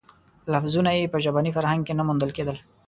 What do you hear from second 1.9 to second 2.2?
نه